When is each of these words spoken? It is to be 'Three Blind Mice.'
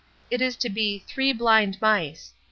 It 0.31 0.41
is 0.41 0.55
to 0.55 0.69
be 0.71 0.97
'Three 1.05 1.31
Blind 1.31 1.79
Mice.' 1.79 2.33